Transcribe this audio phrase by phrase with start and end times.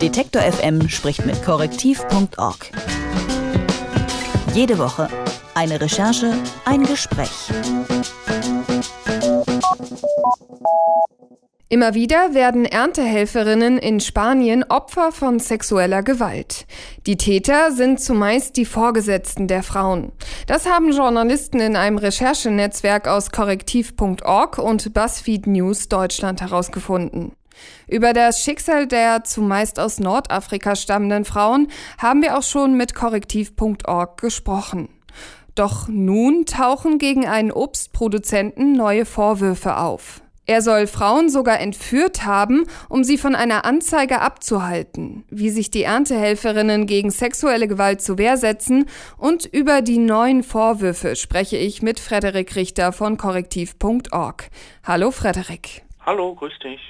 [0.00, 2.70] Detektor FM spricht mit korrektiv.org.
[4.54, 5.08] Jede Woche
[5.54, 6.34] eine Recherche,
[6.64, 7.50] ein Gespräch.
[11.68, 16.66] Immer wieder werden Erntehelferinnen in Spanien Opfer von sexueller Gewalt.
[17.06, 20.12] Die Täter sind zumeist die Vorgesetzten der Frauen.
[20.46, 27.32] Das haben Journalisten in einem Recherchenetzwerk aus korrektiv.org und BuzzFeed News Deutschland herausgefunden.
[27.86, 34.20] Über das Schicksal der zumeist aus Nordafrika stammenden Frauen haben wir auch schon mit korrektiv.org
[34.20, 34.88] gesprochen.
[35.54, 40.22] Doch nun tauchen gegen einen Obstproduzenten neue Vorwürfe auf.
[40.50, 45.82] Er soll Frauen sogar entführt haben, um sie von einer Anzeige abzuhalten, wie sich die
[45.82, 48.86] Erntehelferinnen gegen sexuelle Gewalt zur Wehr setzen
[49.18, 54.48] und über die neuen Vorwürfe spreche ich mit Frederik Richter von korrektiv.org.
[54.84, 55.82] Hallo Frederik.
[56.06, 56.80] Hallo, grüß dich.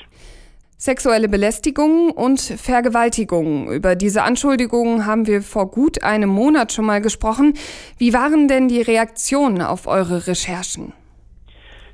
[0.80, 3.68] Sexuelle Belästigung und Vergewaltigung.
[3.72, 7.54] Über diese Anschuldigungen haben wir vor gut einem Monat schon mal gesprochen.
[7.98, 10.92] Wie waren denn die Reaktionen auf eure Recherchen?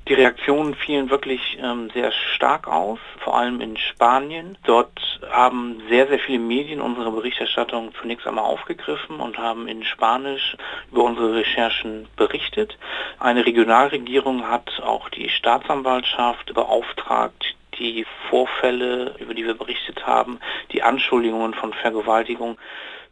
[0.07, 4.59] Die Reaktionen fielen wirklich ähm, sehr stark aus, vor allem in Spanien.
[4.65, 10.59] Dort haben sehr, sehr viele Medien unsere Berichterstattung zunächst einmal aufgegriffen und haben in Spanisch
[10.93, 12.77] über unsere Recherchen berichtet.
[13.19, 20.41] Eine Regionalregierung hat auch die Staatsanwaltschaft beauftragt, die Vorfälle, über die wir berichtet haben,
[20.73, 22.59] die Anschuldigungen von Vergewaltigung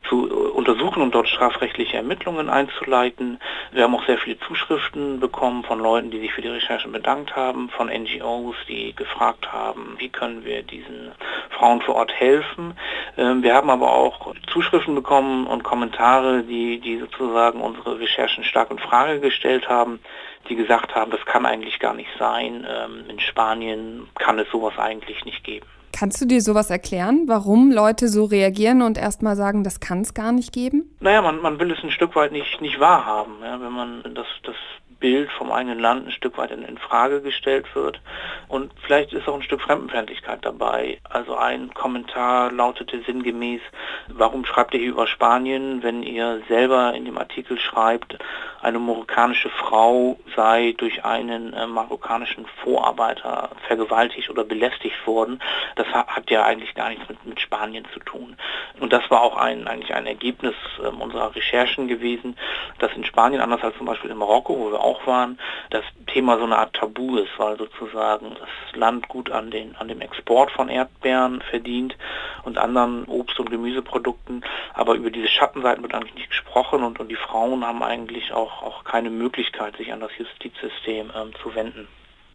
[0.08, 3.39] zu untersuchen und dort strafrechtliche Ermittlungen einzuleiten.
[3.70, 7.36] Wir haben auch sehr viele Zuschriften bekommen von Leuten, die sich für die Recherchen bedankt
[7.36, 11.12] haben, von NGOs, die gefragt haben, wie können wir diesen
[11.50, 12.77] Frauen vor Ort helfen.
[13.17, 18.70] Ähm, wir haben aber auch Zuschriften bekommen und Kommentare, die, die sozusagen unsere Recherchen stark
[18.70, 20.00] in Frage gestellt haben,
[20.48, 22.67] die gesagt haben, das kann eigentlich gar nicht sein.
[22.69, 25.67] Ähm, in Spanien kann es sowas eigentlich nicht geben.
[26.03, 30.14] Kannst du dir sowas erklären, warum Leute so reagieren und erstmal sagen, das kann es
[30.14, 30.91] gar nicht geben?
[30.98, 33.34] Naja, man, man will es ein Stück weit nicht, nicht wahrhaben.
[33.41, 34.57] Ja, wenn man das, das
[34.98, 38.01] Bild vom eigenen Land ein Stück weit in, in, Frage gestellt wird.
[38.48, 40.98] Und vielleicht ist auch ein Stück Fremdenfeindlichkeit dabei.
[41.08, 43.61] Also ein Kommentar lautete sinngemäß,
[44.08, 48.18] warum schreibt ihr hier über Spanien, wenn ihr selber in dem Artikel schreibt,
[48.62, 55.40] eine marokkanische Frau sei durch einen äh, marokkanischen Vorarbeiter vergewaltigt oder belästigt worden.
[55.77, 58.36] Das hat, hat ja eigentlich gar nichts mit, mit, Spanien zu tun.
[58.80, 62.36] Und das war auch ein, eigentlich ein Ergebnis äh, unserer Recherchen gewesen,
[62.78, 65.39] dass in Spanien, anders als zum Beispiel in Marokko, wo wir auch auch waren,
[65.70, 69.89] das Thema so eine Art Tabu ist, weil sozusagen das Land gut an, den, an
[69.89, 71.96] dem Export von Erdbeeren verdient
[72.44, 74.44] und anderen Obst- und Gemüseprodukten,
[74.74, 78.52] aber über diese Schattenseiten wird eigentlich nicht gesprochen und, und die Frauen haben eigentlich auch,
[78.61, 81.89] auch keine Möglichkeit, sich an das Justizsystem ähm, zu wenden.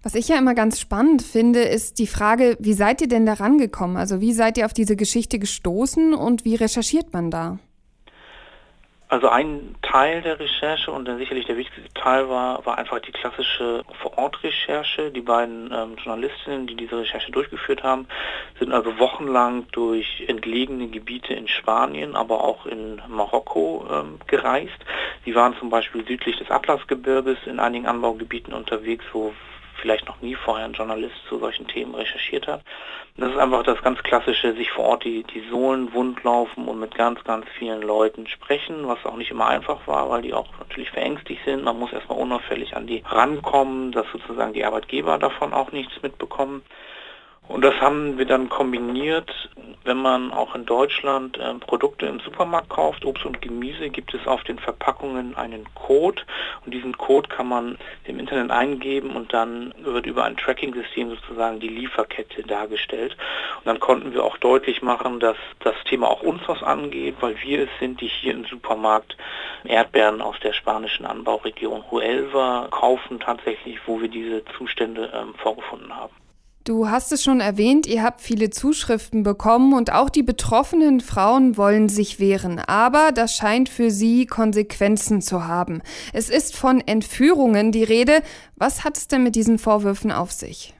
[0.03, 3.33] Was ich ja immer ganz spannend finde, ist die Frage, wie seid ihr denn da
[3.33, 3.97] rangekommen?
[3.97, 7.59] Also wie seid ihr auf diese Geschichte gestoßen und wie recherchiert man da?
[9.09, 13.13] Also ein Teil der Recherche und der sicherlich der wichtigste Teil war, war einfach die
[13.13, 15.11] klassische Vor-Ort-Recherche.
[15.11, 18.09] Die beiden ähm, Journalistinnen, die diese Recherche durchgeführt haben,
[18.59, 24.77] sind also wochenlang durch entlegene Gebiete in Spanien, aber auch in Marokko ähm, gereist.
[25.23, 29.33] Sie waren zum Beispiel südlich des Atlasgebirges in einigen Anbaugebieten unterwegs, wo
[29.81, 32.61] vielleicht noch nie vorher ein Journalist zu solchen Themen recherchiert hat.
[33.15, 36.79] Das ist einfach das ganz klassische, sich vor Ort die, die Sohlen wund laufen und
[36.79, 40.47] mit ganz, ganz vielen Leuten sprechen, was auch nicht immer einfach war, weil die auch
[40.59, 41.63] natürlich verängstigt sind.
[41.63, 46.63] Man muss erstmal unauffällig an die rankommen, dass sozusagen die Arbeitgeber davon auch nichts mitbekommen.
[47.47, 49.31] Und das haben wir dann kombiniert,
[49.87, 54.27] wenn man auch in Deutschland äh, Produkte im Supermarkt kauft, Obst und Gemüse, gibt es
[54.27, 56.21] auf den Verpackungen einen Code
[56.65, 61.59] und diesen Code kann man im Internet eingeben und dann wird über ein Tracking-System sozusagen
[61.59, 63.15] die Lieferkette dargestellt.
[63.59, 67.41] Und dann konnten wir auch deutlich machen, dass das Thema auch uns was angeht, weil
[67.41, 69.15] wir es sind, die hier im Supermarkt
[69.63, 76.13] Erdbeeren aus der spanischen Anbauregion Huelva kaufen tatsächlich, wo wir diese Zustände ähm, vorgefunden haben.
[76.67, 81.55] Du hast es schon erwähnt, ihr habt viele Zuschriften bekommen und auch die betroffenen Frauen
[81.55, 82.59] wollen sich wehren.
[82.59, 85.81] Aber das scheint für sie Konsequenzen zu haben.
[86.11, 88.21] Es ist von Entführungen die Rede.
[88.57, 90.73] Was hat es denn mit diesen Vorwürfen auf sich?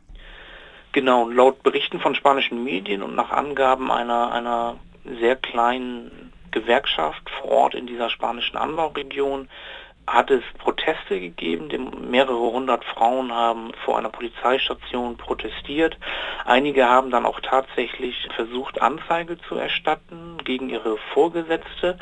[0.91, 4.75] Genau, laut Berichten von spanischen Medien und nach Angaben einer, einer
[5.21, 9.47] sehr kleinen Gewerkschaft vor Ort in dieser spanischen Anbauregion
[10.07, 11.69] hat es Proteste gegeben.
[12.09, 15.98] Mehrere hundert Frauen haben vor einer Polizeistation protestiert.
[16.45, 21.98] Einige haben dann auch tatsächlich versucht, Anzeige zu erstatten gegen ihre Vorgesetzte.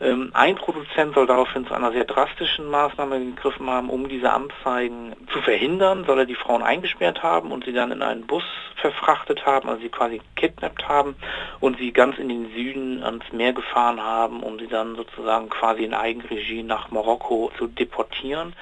[0.00, 5.14] Ähm, ein Produzent soll daraufhin zu einer sehr drastischen Maßnahme gegriffen haben, um diese Anzeigen
[5.30, 8.44] zu verhindern, soll er die Frauen eingesperrt haben und sie dann in einen Bus
[8.76, 11.16] verfrachtet haben, also sie quasi kidnappt haben
[11.60, 15.84] und sie ganz in den Süden ans Meer gefahren haben, um sie dann sozusagen quasi
[15.84, 18.54] in Eigenregie nach Marokko zu deportieren.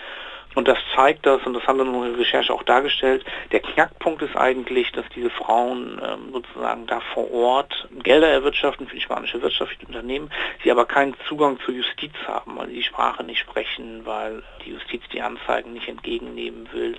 [0.58, 4.22] Und das zeigt das, und das haben wir in unserer Recherche auch dargestellt, der Knackpunkt
[4.22, 9.40] ist eigentlich, dass diese Frauen ähm, sozusagen da vor Ort Gelder erwirtschaften für die spanische
[9.40, 10.32] wirtschaftliche Unternehmen,
[10.64, 14.72] sie aber keinen Zugang zur Justiz haben, weil sie die Sprache nicht sprechen, weil die
[14.72, 16.96] Justiz die Anzeigen nicht entgegennehmen will.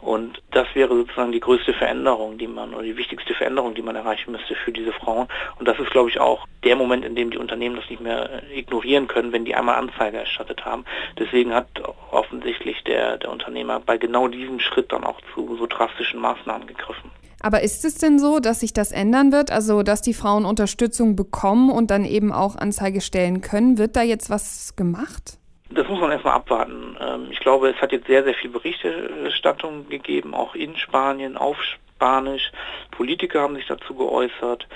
[0.00, 3.94] Und das wäre sozusagen die größte Veränderung, die man, oder die wichtigste Veränderung, die man
[3.94, 5.28] erreichen müsste für diese Frauen.
[5.60, 8.42] Und das ist, glaube ich, auch der Moment, in dem die Unternehmen das nicht mehr
[8.42, 10.84] äh, ignorieren können, wenn die einmal Anzeige erstattet haben.
[11.18, 11.68] Deswegen hat
[12.10, 17.10] offensichtlich der, der Unternehmer bei genau diesem Schritt dann auch zu so drastischen Maßnahmen gegriffen.
[17.40, 19.50] Aber ist es denn so, dass sich das ändern wird?
[19.50, 23.78] Also, dass die Frauen Unterstützung bekommen und dann eben auch Anzeige stellen können?
[23.78, 25.38] Wird da jetzt was gemacht?
[25.70, 26.96] Das muss man erstmal abwarten.
[27.00, 31.56] Ähm, ich glaube, es hat jetzt sehr, sehr viel Berichterstattung gegeben, auch in Spanien, auf
[31.96, 32.52] Spanisch.
[32.90, 34.66] Politiker haben sich dazu geäußert.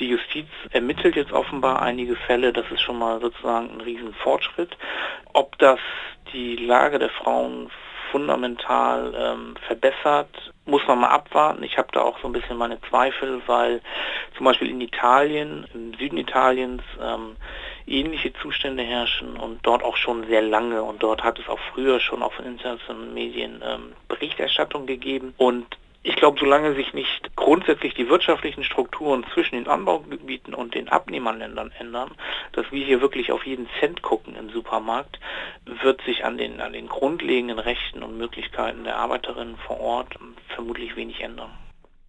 [0.00, 2.52] Die Justiz ermittelt jetzt offenbar einige Fälle.
[2.54, 4.76] Das ist schon mal sozusagen ein Riesenfortschritt.
[5.34, 5.78] Ob das
[6.32, 7.70] die Lage der Frauen
[8.10, 11.62] fundamental ähm, verbessert, muss man mal abwarten.
[11.62, 13.82] Ich habe da auch so ein bisschen meine Zweifel, weil
[14.36, 17.36] zum Beispiel in Italien, im Süden Italiens, ähm,
[17.86, 20.82] ähnliche Zustände herrschen und dort auch schon sehr lange.
[20.82, 25.34] Und dort hat es auch früher schon auf internationalen Medien ähm, Berichterstattung gegeben.
[25.36, 25.66] Und
[26.02, 31.72] ich glaube, solange sich nicht grundsätzlich die wirtschaftlichen Strukturen zwischen den Anbaugebieten und den Abnehmerländern
[31.78, 32.10] ändern,
[32.52, 35.18] dass wir hier wirklich auf jeden Cent gucken im Supermarkt,
[35.82, 40.14] wird sich an den, an den grundlegenden Rechten und Möglichkeiten der Arbeiterinnen vor Ort
[40.48, 41.50] vermutlich wenig ändern.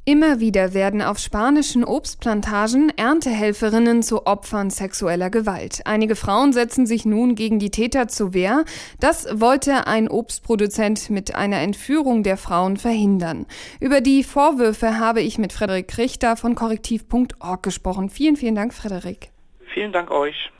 [0.03, 5.81] Immer wieder werden auf spanischen Obstplantagen Erntehelferinnen zu Opfern sexueller Gewalt.
[5.85, 8.65] Einige Frauen setzen sich nun gegen die Täter zur Wehr.
[8.99, 13.45] Das wollte ein Obstproduzent mit einer Entführung der Frauen verhindern.
[13.79, 18.09] Über die Vorwürfe habe ich mit Frederik Richter von korrektiv.org gesprochen.
[18.09, 19.29] Vielen, vielen Dank, Frederik.
[19.71, 20.51] Vielen Dank euch.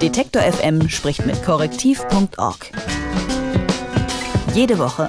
[0.00, 2.70] Detektor FM spricht mit korrektiv.org.
[4.54, 5.08] Jede Woche